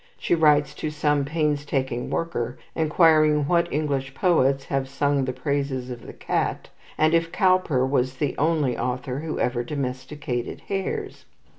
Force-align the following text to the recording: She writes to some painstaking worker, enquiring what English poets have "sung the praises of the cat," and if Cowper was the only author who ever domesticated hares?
She 0.17 0.33
writes 0.33 0.73
to 0.73 0.89
some 0.89 1.25
painstaking 1.25 2.09
worker, 2.09 2.57
enquiring 2.73 3.47
what 3.47 3.71
English 3.71 4.15
poets 4.15 4.63
have 4.65 4.89
"sung 4.89 5.25
the 5.25 5.31
praises 5.31 5.91
of 5.91 6.07
the 6.07 6.13
cat," 6.13 6.69
and 6.97 7.13
if 7.13 7.31
Cowper 7.31 7.85
was 7.85 8.15
the 8.15 8.35
only 8.39 8.75
author 8.75 9.19
who 9.19 9.37
ever 9.39 9.63
domesticated 9.63 10.61
hares? 10.61 11.25